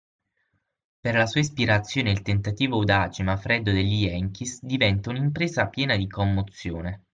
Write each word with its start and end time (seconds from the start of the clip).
Per 0.99 1.13
la 1.13 1.27
sua 1.27 1.41
ispirazione 1.41 2.09
il 2.09 2.23
tentativo 2.23 2.77
audace 2.77 3.21
ma 3.21 3.37
freddo 3.37 3.69
degli 3.71 4.05
yankees 4.05 4.57
diventa 4.65 5.11
un'impresa 5.11 5.67
piena 5.67 5.95
di 5.95 6.07
commozione. 6.07 7.03